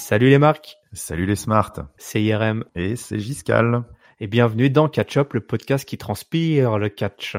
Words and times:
Salut 0.00 0.30
les 0.30 0.38
marques, 0.38 0.78
Salut 0.94 1.26
les 1.26 1.36
Smart. 1.36 1.72
c'est 1.98 2.22
IRM 2.22 2.64
Et 2.74 2.96
c'est 2.96 3.18
Giscal. 3.18 3.84
et 4.18 4.26
bienvenue 4.28 4.70
dans 4.70 4.88
Catch 4.88 5.18
Up, 5.18 5.34
le 5.34 5.40
podcast 5.42 5.86
qui 5.86 5.98
transpire 5.98 6.78
le 6.78 6.88
catch. 6.88 7.36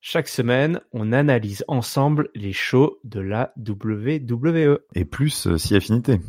Chaque 0.00 0.28
semaine, 0.28 0.80
on 0.94 1.12
analyse 1.12 1.62
ensemble 1.68 2.30
les 2.34 2.54
shows 2.54 2.98
de 3.04 3.20
la 3.20 3.52
WWE. 3.58 4.78
Et 4.94 5.04
plus 5.04 5.46
euh, 5.46 5.58
si 5.58 5.76
affinité. 5.76 6.20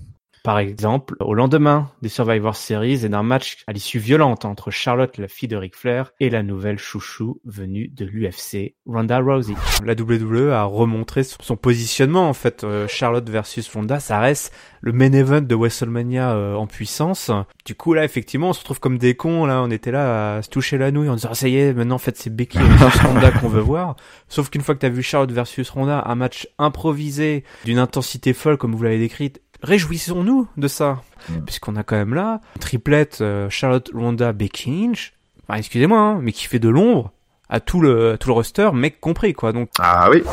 Par 0.44 0.58
exemple, 0.58 1.16
au 1.20 1.36
lendemain 1.36 1.92
des 2.02 2.10
Survivor 2.10 2.56
Series 2.56 3.06
et 3.06 3.10
d'un 3.10 3.22
match 3.22 3.64
à 3.68 3.74
l'issue 3.74 4.00
violente 4.00 4.44
entre 4.44 4.72
Charlotte, 4.72 5.20
la 5.20 5.28
fille 5.28 5.48
de 5.48 5.56
Ric 5.56 5.76
Flair, 5.76 6.14
et 6.20 6.32
la 6.32 6.42
nouvelle 6.42 6.80
chouchou 6.80 7.40
venue 7.46 7.90
de 7.90 8.06
l'UFC, 8.06 8.76
Ronda 8.88 9.20
Rousey. 9.20 9.54
La 9.86 9.94
WWE 9.94 10.50
a 10.52 10.64
remontré 10.64 11.22
son 11.24 11.56
positionnement 11.56 12.28
en 12.28 12.34
fait. 12.34 12.64
Euh, 12.64 12.88
Charlotte 12.88 13.30
versus 13.30 13.72
Ronda, 13.72 14.00
ça 14.00 14.20
reste 14.20 14.52
le 14.84 14.92
main 14.94 15.12
event 15.14 15.42
de 15.42 15.56
WrestleMania 15.56 16.32
euh, 16.32 16.56
en 16.56 16.66
puissance. 16.68 17.30
Du 17.66 17.76
coup 17.76 17.94
là, 17.94 18.04
effectivement, 18.04 18.50
on 18.50 18.54
se 18.54 18.60
retrouve 18.60 18.80
comme 18.80 18.98
des 18.98 19.14
cons. 19.16 19.46
Là, 19.46 19.62
on 19.62 19.70
était 19.70 19.92
là 19.92 20.38
à 20.38 20.42
se 20.42 20.50
toucher 20.50 20.78
la 20.80 20.92
nouille 20.92 21.10
en 21.10 21.16
disant 21.16 21.30
Ah, 21.32 21.36
ça 21.36 21.48
y 21.48 21.58
est, 21.58 21.74
maintenant 21.74 21.96
en 21.96 22.00
fait 22.00 22.18
c'est 22.18 22.36
Becky 22.36 22.58
versus 22.58 23.02
Ronda 23.02 23.32
qu'on 23.32 23.48
veut 23.48 23.62
voir. 23.62 23.96
Sauf 24.28 24.50
qu'une 24.50 24.62
fois 24.62 24.74
que 24.76 24.80
t'as 24.80 24.90
vu 24.90 25.04
Charlotte 25.04 25.32
versus 25.32 25.70
Ronda, 25.70 26.04
un 26.08 26.16
match 26.16 26.48
improvisé 26.58 27.44
d'une 27.66 27.78
intensité 27.80 28.34
folle 28.34 28.58
comme 28.58 28.74
vous 28.76 28.84
l'avez 28.84 29.00
décrite, 29.00 29.42
réjouissons-nous 29.64 30.48
de 30.58 30.68
ça, 30.68 31.02
Mm. 31.30 31.42
puisqu'on 31.46 31.76
a 31.76 31.84
quand 31.84 31.96
même 31.98 32.16
là 32.16 32.42
triplette 32.60 33.20
euh, 33.22 33.48
Charlotte, 33.52 33.92
Ronda, 33.94 34.34
Becky 34.34 34.72
Lynch. 34.72 35.14
Enfin, 35.48 35.60
excusez-moi, 35.60 36.00
hein, 36.00 36.20
mais 36.20 36.32
qui 36.32 36.46
fait 36.48 36.58
de 36.58 36.68
l'ombre 36.70 37.12
à 37.48 37.60
tout 37.60 37.80
le 37.80 38.14
à 38.14 38.18
tout 38.18 38.30
le 38.30 38.34
roster, 38.34 38.72
mec 38.74 39.00
compris 39.00 39.34
quoi. 39.34 39.54
Donc 39.54 39.70
Ah 39.80 40.10
oui. 40.10 40.24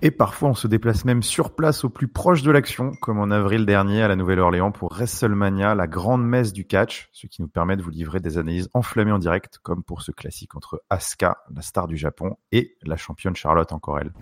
Et 0.00 0.12
parfois 0.12 0.50
on 0.50 0.54
se 0.54 0.68
déplace 0.68 1.04
même 1.04 1.24
sur 1.24 1.56
place 1.56 1.82
au 1.82 1.88
plus 1.88 2.06
proche 2.06 2.42
de 2.42 2.52
l'action, 2.52 2.92
comme 3.02 3.18
en 3.18 3.32
avril 3.32 3.66
dernier 3.66 4.02
à 4.02 4.06
la 4.06 4.14
Nouvelle-Orléans 4.14 4.70
pour 4.70 4.92
WrestleMania, 4.92 5.74
la 5.74 5.88
grande 5.88 6.24
messe 6.24 6.52
du 6.52 6.66
catch, 6.66 7.08
ce 7.12 7.26
qui 7.26 7.42
nous 7.42 7.48
permet 7.48 7.76
de 7.76 7.82
vous 7.82 7.90
livrer 7.90 8.20
des 8.20 8.38
analyses 8.38 8.68
enflammées 8.74 9.10
en 9.10 9.18
direct, 9.18 9.58
comme 9.60 9.82
pour 9.82 10.02
ce 10.02 10.12
classique 10.12 10.54
entre 10.54 10.80
Asuka, 10.88 11.38
la 11.52 11.62
star 11.62 11.88
du 11.88 11.96
Japon, 11.96 12.36
et 12.52 12.76
la 12.84 12.96
championne 12.96 13.34
Charlotte 13.34 13.72
encore 13.72 13.98
elle. 13.98 14.12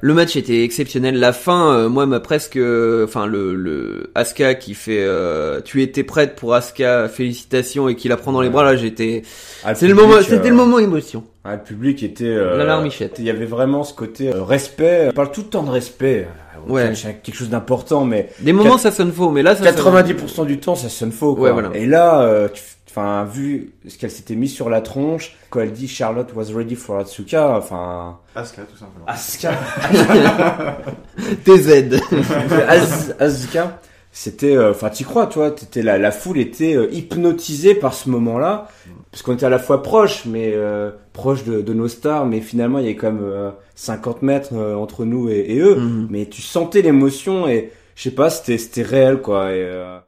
Le 0.00 0.14
match 0.14 0.36
était 0.36 0.62
exceptionnel. 0.62 1.18
La 1.18 1.32
fin, 1.32 1.72
euh, 1.74 1.88
moi, 1.88 2.06
m'a 2.06 2.20
presque, 2.20 2.56
euh, 2.56 3.04
enfin, 3.04 3.26
le, 3.26 3.54
le 3.54 4.10
Asuka 4.14 4.54
qui 4.54 4.74
fait, 4.74 5.02
euh, 5.04 5.60
tu 5.64 5.82
étais 5.82 6.02
prête 6.04 6.36
pour 6.36 6.54
Asuka, 6.54 7.08
félicitations, 7.08 7.88
et 7.88 7.96
qui 7.96 8.08
la 8.08 8.16
prend 8.16 8.32
dans 8.32 8.40
les 8.42 8.50
bras. 8.50 8.64
Là, 8.64 8.76
j'étais. 8.76 9.22
Ah, 9.64 9.74
C'est 9.74 9.88
le 9.88 9.94
moment, 9.94 10.14
euh, 10.14 10.22
c'était 10.22 10.48
le 10.50 10.54
moment 10.54 10.78
émotion. 10.78 11.24
ah, 11.44 11.54
le 11.56 11.62
public 11.62 12.02
était. 12.02 12.24
Euh, 12.26 12.56
La 12.56 12.64
larmichette. 12.64 13.16
Il 13.18 13.24
y 13.24 13.30
avait 13.30 13.46
vraiment 13.46 13.84
ce 13.84 13.94
côté 13.94 14.32
euh, 14.34 14.42
respect. 14.42 15.06
On 15.10 15.12
parle 15.12 15.32
tout 15.32 15.42
le 15.42 15.48
temps 15.48 15.62
de 15.62 15.70
respect. 15.70 16.26
Euh, 16.28 16.42
Ouais. 16.68 16.92
Quelque 17.22 17.36
chose 17.36 17.48
d'important, 17.50 18.04
mais 18.04 18.30
Des 18.40 18.52
moments, 18.52 18.76
ça 18.76 18.90
sonne 18.90 19.12
faux, 19.12 19.30
mais 19.30 19.44
là, 19.44 19.54
ça. 19.54 19.62
sonne- 19.72 19.74
90% 19.76 20.44
du 20.46 20.58
temps, 20.58 20.74
ça 20.74 20.88
sonne 20.88 21.12
faux. 21.12 21.36
Quoi. 21.36 21.48
Ouais, 21.48 21.52
voilà. 21.52 21.70
Et 21.76 21.86
là, 21.86 22.22
euh, 22.22 22.48
tu- 22.52 22.60
enfin, 22.96 23.24
vu 23.24 23.72
ce 23.86 23.98
qu'elle 23.98 24.10
s'était 24.10 24.34
mis 24.36 24.48
sur 24.48 24.70
la 24.70 24.80
tronche, 24.80 25.36
quand 25.50 25.60
elle 25.60 25.72
dit 25.72 25.86
Charlotte 25.88 26.30
was 26.34 26.46
ready 26.56 26.74
for 26.76 26.98
Asuka, 26.98 27.56
enfin, 27.58 28.18
Asuka 28.34 28.62
tout 28.62 28.76
simplement. 28.78 29.04
Asuka, 29.06 29.52
TZ. 31.44 32.00
Az- 32.68 33.14
Asuka, 33.18 33.80
c'était, 34.12 34.56
euh, 34.56 34.70
enfin, 34.70 34.88
t'y 34.90 35.04
crois, 35.04 35.26
toi, 35.26 35.50
t'étais 35.50 35.82
la, 35.82 35.98
la 35.98 36.10
foule 36.10 36.38
était 36.38 36.74
euh, 36.74 36.88
hypnotisée 36.90 37.74
par 37.74 37.92
ce 37.94 38.08
moment-là, 38.08 38.68
parce 39.10 39.22
qu'on 39.22 39.34
était 39.34 39.46
à 39.46 39.50
la 39.50 39.58
fois 39.58 39.82
proche, 39.82 40.24
mais 40.24 40.52
euh, 40.54 40.90
proche 41.12 41.44
de, 41.44 41.60
de 41.60 41.72
nos 41.74 41.88
stars, 41.88 42.24
mais 42.26 42.40
finalement, 42.40 42.78
il 42.78 42.84
y 42.84 42.88
avait 42.88 42.96
quand 42.96 43.12
même 43.12 43.22
euh, 43.24 43.50
50 43.74 44.22
mètres 44.22 44.50
euh, 44.54 44.74
entre 44.74 45.04
nous 45.04 45.28
et, 45.28 45.44
et 45.48 45.58
eux, 45.60 45.76
Mhm. 45.76 46.08
mais 46.10 46.26
tu 46.26 46.40
sentais 46.42 46.80
l'émotion 46.82 47.46
et 47.46 47.72
je 47.94 48.02
sais 48.04 48.10
pas, 48.14 48.30
c'était, 48.30 48.58
c'était 48.58 48.82
réel, 48.82 49.18
quoi. 49.20 49.52
Et, 49.52 49.62
euh, 49.62 49.98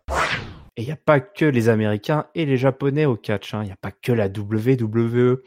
Et 0.79 0.83
il 0.83 0.85
n'y 0.85 0.93
a 0.93 0.97
pas 0.97 1.19
que 1.19 1.45
les 1.45 1.69
Américains 1.69 2.27
et 2.37 2.47
les 2.47 2.57
Japonais 2.57 3.05
au 3.05 3.17
catch, 3.17 3.53
il 3.53 3.63
n'y 3.63 3.73
a 3.73 3.77
pas 3.81 3.91
que 3.91 4.13
la 4.13 4.29
WWE. 4.29 5.43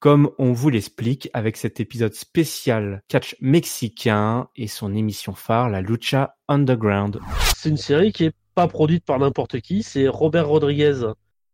Comme 0.00 0.32
on 0.36 0.52
vous 0.52 0.68
l'explique 0.68 1.30
avec 1.32 1.56
cet 1.56 1.78
épisode 1.78 2.12
spécial 2.12 3.00
catch 3.06 3.36
mexicain 3.40 4.48
et 4.56 4.66
son 4.66 4.92
émission 4.96 5.32
phare, 5.32 5.70
la 5.70 5.80
Lucha 5.80 6.34
Underground. 6.48 7.20
c'est 7.56 7.68
une 7.68 7.76
série 7.76 8.12
qui 8.12 8.24
est 8.24 8.34
pas 8.56 8.66
produite 8.66 9.04
par 9.04 9.20
n'importe 9.20 9.60
qui, 9.60 9.84
c'est 9.84 10.08
Robert 10.08 10.48
Rodriguez. 10.48 11.02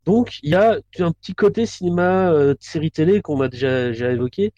Donc 0.06 0.38
il 0.42 0.52
y 0.52 0.54
a 0.54 0.78
un 1.00 1.12
petit 1.12 1.34
côté 1.34 1.66
cinéma, 1.66 2.30
euh, 2.32 2.54
de 2.54 2.58
série 2.62 2.90
télé 2.90 3.20
qu'on 3.20 3.42
a 3.42 3.48
déjà, 3.48 3.88
déjà 3.88 4.12
évoqué, 4.12 4.54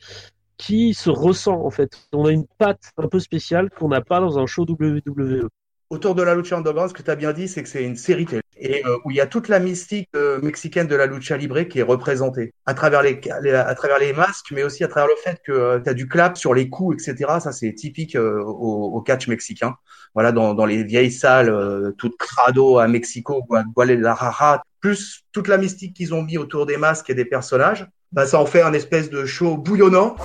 qui 0.56 0.94
se 0.94 1.10
ressent 1.10 1.60
en 1.66 1.70
fait. 1.70 1.90
On 2.12 2.26
a 2.26 2.30
une 2.30 2.46
patte 2.58 2.92
un 2.96 3.08
peu 3.08 3.18
spéciale 3.18 3.70
qu'on 3.70 3.88
n'a 3.88 4.02
pas 4.02 4.20
dans 4.20 4.38
un 4.38 4.46
show 4.46 4.64
WWE. 4.68 5.48
autour 5.90 6.14
de 6.14 6.22
la 6.22 6.36
lucha 6.36 6.56
underground, 6.56 6.90
ce 6.90 6.94
que 6.94 7.02
tu 7.02 7.10
as 7.10 7.16
bien 7.16 7.32
dit, 7.32 7.48
c'est 7.48 7.64
que 7.64 7.68
c'est 7.68 7.82
une 7.82 7.96
série 7.96 8.24
télé 8.24 8.41
et 8.64 8.84
euh, 8.86 8.96
où 9.04 9.10
il 9.10 9.16
y 9.16 9.20
a 9.20 9.26
toute 9.26 9.48
la 9.48 9.58
mystique 9.58 10.08
euh, 10.14 10.40
mexicaine 10.40 10.86
de 10.86 10.94
la 10.96 11.06
lucha 11.06 11.36
libre 11.36 11.60
qui 11.62 11.80
est 11.80 11.82
représentée 11.82 12.52
à 12.66 12.74
travers 12.74 13.02
les, 13.02 13.20
à 13.30 13.74
travers 13.74 13.98
les 13.98 14.12
masques, 14.12 14.46
mais 14.52 14.62
aussi 14.62 14.84
à 14.84 14.88
travers 14.88 15.08
le 15.08 15.16
fait 15.22 15.40
que 15.44 15.80
tu 15.82 15.90
as 15.90 15.94
du 15.94 16.08
clap 16.08 16.36
sur 16.36 16.54
les 16.54 16.68
coups, 16.68 16.96
etc. 17.06 17.38
Ça, 17.40 17.52
c'est 17.52 17.72
typique 17.74 18.14
euh, 18.16 18.40
au, 18.42 18.92
au 18.96 19.00
catch 19.02 19.28
mexicain. 19.28 19.74
Voilà, 20.14 20.30
dans, 20.30 20.54
dans 20.54 20.66
les 20.66 20.84
vieilles 20.84 21.10
salles, 21.12 21.48
euh, 21.48 21.90
toutes 21.96 22.16
crado 22.18 22.78
à 22.78 22.86
Mexico, 22.86 23.42
Gua- 23.48 23.64
Guadalajara, 23.74 24.62
plus 24.80 25.22
toute 25.32 25.48
la 25.48 25.56
mystique 25.58 25.94
qu'ils 25.94 26.12
ont 26.14 26.22
mis 26.22 26.38
autour 26.38 26.66
des 26.66 26.76
masques 26.76 27.08
et 27.10 27.14
des 27.14 27.24
personnages, 27.24 27.86
bah, 28.12 28.26
ça 28.26 28.38
en 28.38 28.46
fait 28.46 28.62
un 28.62 28.74
espèce 28.74 29.08
de 29.10 29.24
show 29.24 29.56
bouillonnant 29.56 30.16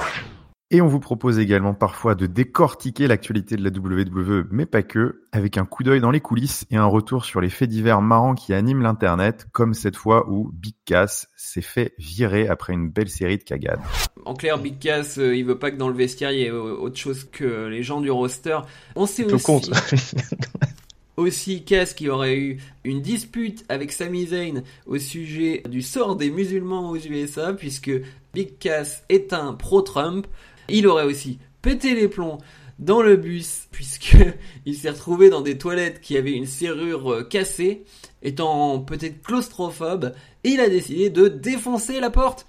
Et 0.70 0.82
on 0.82 0.88
vous 0.88 1.00
propose 1.00 1.40
également 1.40 1.74
parfois 1.74 2.14
de 2.14 2.26
décortiquer 2.26 3.08
l'actualité 3.08 3.56
de 3.56 3.64
la 3.64 3.70
WWE, 3.70 4.48
mais 4.52 4.66
pas 4.66 4.84
que, 4.84 5.22
avec 5.32 5.58
un 5.58 5.64
coup 5.64 5.84
d'œil 5.84 6.02
dans 6.02 6.12
les 6.12 6.20
coulisses 6.20 6.66
et 6.70 6.76
un 6.76 6.86
retour 6.86 7.24
sur 7.24 7.40
les 7.40 7.50
faits 7.50 7.70
divers 7.70 8.02
marrants 8.02 8.36
qui 8.36 8.54
animent 8.54 8.82
l'internet, 8.82 9.48
comme 9.54 9.74
cette 9.74 9.96
fois 9.96 10.30
où 10.30 10.52
Big 10.52 10.76
Cass 10.84 11.30
s'est 11.38 11.62
fait 11.62 11.94
virer 11.98 12.50
après 12.50 12.74
une 12.74 12.90
belle 12.90 13.08
série 13.08 13.38
de 13.38 13.44
cagades. 13.44 13.80
En 14.26 14.34
clair, 14.34 14.58
Big 14.60 14.78
Cass, 14.78 15.18
euh, 15.20 15.34
il 15.38 15.46
veut 15.46 15.58
pas 15.58 15.72
que 15.72 15.78
dans 15.78 15.88
le 15.88 15.96
vestiaire 15.96 16.32
il 16.32 16.40
y 16.40 16.44
ait 16.44 16.52
autre 16.52 16.98
chose 16.98 17.24
que 17.32 17.68
les 17.68 17.82
gens 17.82 18.02
du 18.02 18.12
roster. 18.12 18.60
On 18.98 19.06
sait 19.06 19.24
Tout 19.24 19.36
aussi, 19.36 19.46
compte. 19.46 19.70
aussi 21.16 21.64
Cass 21.64 21.94
qui 21.94 22.10
aurait 22.10 22.38
eu 22.38 22.58
une 22.84 23.02
dispute 23.02 23.64
avec 23.70 23.94
Sami 23.94 24.28
Zayn 24.28 24.64
au 24.86 24.98
sujet 24.98 25.64
du 25.70 25.82
sort 25.82 26.18
des 26.18 26.30
musulmans 26.30 26.90
aux 26.90 26.98
USA, 26.98 27.54
puisque 27.54 27.92
Big 28.34 28.58
Cass 28.60 29.06
est 29.08 29.32
un 29.32 29.54
pro-Trump. 29.54 30.28
Il 30.70 30.88
aurait 30.88 31.06
aussi 31.06 31.40
pété 31.62 31.96
les 31.96 32.08
plombs 32.08 32.38
dans 32.80 33.02
le 33.02 33.16
bus, 33.16 33.68
puisque 33.72 34.18
il 34.66 34.76
s'est 34.76 34.90
retrouvé 34.90 35.30
dans 35.30 35.42
des 35.42 35.58
toilettes 35.58 36.02
qui 36.02 36.18
avaient 36.18 36.34
une 36.34 36.46
serrure 36.46 37.12
euh, 37.12 37.24
cassée, 37.24 37.84
étant 38.22 38.80
peut-être 38.80 39.22
claustrophobe, 39.24 40.14
et 40.44 40.50
il 40.50 40.60
a 40.60 40.70
décidé 40.70 41.10
de 41.10 41.28
défoncer 41.28 42.00
la 42.00 42.10
porte. 42.10 42.46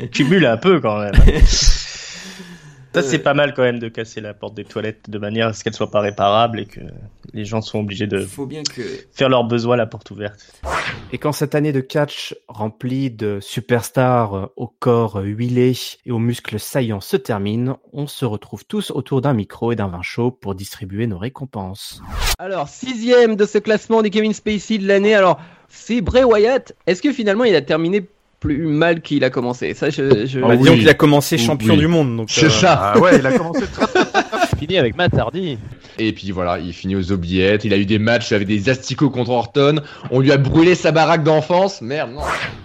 On 0.00 0.06
cumule 0.08 0.46
un 0.46 0.56
peu 0.56 0.80
quand 0.80 1.00
même. 1.00 1.14
Ça, 3.02 3.08
c'est 3.08 3.18
pas 3.18 3.34
mal 3.34 3.54
quand 3.54 3.62
même 3.62 3.78
de 3.78 3.88
casser 3.88 4.20
la 4.20 4.34
porte 4.34 4.54
des 4.54 4.64
toilettes 4.64 5.08
de 5.08 5.18
manière 5.18 5.48
à 5.48 5.52
ce 5.52 5.62
qu'elle 5.62 5.74
soit 5.74 5.90
pas 5.90 6.00
réparable 6.00 6.60
et 6.60 6.66
que 6.66 6.80
les 7.32 7.44
gens 7.44 7.60
soient 7.60 7.80
obligés 7.80 8.06
de 8.06 8.20
Il 8.20 8.26
faut 8.26 8.46
bien 8.46 8.62
que 8.62 8.82
faire 9.12 9.28
leurs 9.28 9.44
besoins 9.44 9.74
à 9.74 9.76
la 9.76 9.86
porte 9.86 10.10
ouverte. 10.10 10.60
Et 11.12 11.18
quand 11.18 11.32
cette 11.32 11.54
année 11.54 11.72
de 11.72 11.80
catch 11.80 12.34
remplie 12.48 13.10
de 13.10 13.38
superstars 13.40 14.34
euh, 14.34 14.46
au 14.56 14.66
corps 14.66 15.18
euh, 15.18 15.24
huilé 15.24 15.72
et 16.06 16.10
aux 16.10 16.18
muscles 16.18 16.58
saillants 16.58 17.00
se 17.00 17.16
termine, 17.16 17.74
on 17.92 18.06
se 18.06 18.24
retrouve 18.24 18.64
tous 18.64 18.90
autour 18.90 19.20
d'un 19.20 19.34
micro 19.34 19.72
et 19.72 19.76
d'un 19.76 19.88
vin 19.88 20.02
chaud 20.02 20.30
pour 20.30 20.54
distribuer 20.54 21.06
nos 21.06 21.18
récompenses. 21.18 22.02
Alors, 22.38 22.68
sixième 22.68 23.36
de 23.36 23.44
ce 23.44 23.58
classement 23.58 24.02
des 24.02 24.10
Kevin 24.10 24.32
Spacey 24.32 24.78
de 24.78 24.86
l'année. 24.86 25.14
Alors, 25.14 25.40
c'est 25.68 26.00
Bray 26.00 26.24
Wyatt. 26.24 26.74
Est-ce 26.86 27.02
que 27.02 27.12
finalement 27.12 27.44
il 27.44 27.54
a 27.54 27.62
terminé 27.62 28.06
plus 28.40 28.66
mal 28.66 29.00
qu'il 29.02 29.24
a 29.24 29.30
commencé 29.30 29.74
Ça, 29.74 29.90
je. 29.90 30.26
je... 30.26 30.40
Bah, 30.40 30.48
oui. 30.50 30.58
disons 30.58 30.74
qu'il 30.74 30.88
a 30.88 30.94
commencé 30.94 31.38
champion 31.38 31.74
Oui. 31.74 31.80
du 31.80 31.86
monde, 31.88 32.16
donc 32.16 32.30
C'est 32.30 32.46
euh, 32.46 32.50
ça. 32.50 32.92
Ah 32.94 32.98
ouais, 32.98 33.18
il 33.18 33.26
a 33.26 33.36
commencé 33.36 33.66
très 33.66 33.86
Fini 34.58 34.76
avec 34.78 34.96
Matt 34.96 35.16
Hardy. 35.16 35.56
Et 35.98 36.12
puis 36.12 36.30
voilà, 36.32 36.58
il 36.58 36.72
finit 36.72 36.96
aux 36.96 37.12
oubliettes. 37.12 37.64
Il 37.64 37.72
a 37.72 37.76
eu 37.76 37.86
des 37.86 37.98
matchs 37.98 38.32
avec 38.32 38.48
des 38.48 38.68
asticots 38.68 39.10
contre 39.10 39.30
Orton. 39.30 39.80
On 40.10 40.20
lui 40.20 40.32
a 40.32 40.36
brûlé 40.36 40.74
sa 40.74 40.90
baraque 40.92 41.22
d'enfance. 41.22 41.80
Merde, 41.80 42.12
non. 42.12 42.22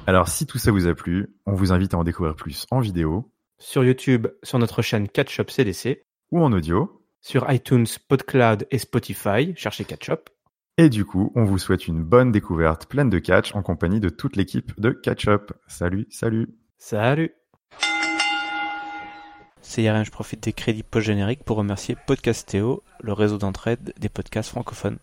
Alors 0.08 0.28
si 0.28 0.46
tout 0.48 0.58
ça 0.58 0.72
vous 0.72 0.88
a 0.88 0.96
plu, 0.96 1.28
on 1.46 1.54
vous 1.54 1.72
invite 1.72 1.94
à 1.94 1.98
en 1.98 2.04
découvrir 2.04 2.36
plus 2.36 2.66
en 2.72 2.80
vidéo 2.80 3.30
sur 3.60 3.84
YouTube, 3.84 4.28
sur 4.44 4.60
notre 4.60 4.82
chaîne 4.82 5.08
Catch 5.08 5.40
Up 5.40 5.50
CDC, 5.52 6.04
ou 6.32 6.44
en 6.44 6.52
audio. 6.52 7.00
sur 7.22 7.50
iTunes, 7.52 7.86
PodCloud 8.10 8.68
et 8.72 8.78
Spotify, 8.78 9.54
cherchez 9.56 9.86
Catch 9.86 10.10
Up. 10.10 10.30
Et 10.80 10.90
du 10.90 11.06
coup, 11.06 11.32
on 11.36 11.44
vous 11.44 11.60
souhaite 11.60 11.88
une 11.88 12.04
bonne 12.04 12.32
découverte 12.32 12.88
pleine 12.88 13.12
de 13.12 13.20
catch 13.20 13.54
en 13.54 13.62
compagnie 13.62 14.00
de 14.00 14.10
toute 14.10 14.36
l'équipe 14.36 14.74
de 14.80 14.90
Catch 14.90 15.28
Up. 15.28 15.52
Salut, 15.68 16.08
salut 16.10 16.56
Salut 16.80 17.36
CRM, 19.62 20.04
je 20.04 20.10
profite 20.10 20.44
des 20.44 20.52
crédits 20.54 20.82
post-génériques 20.82 21.44
pour 21.44 21.58
remercier 21.58 21.96
Podcastéo, 22.08 22.84
le 23.02 23.14
réseau 23.14 23.38
d'entraide 23.38 23.94
des 24.00 24.10
podcasts 24.10 24.50
francophones. 24.50 24.98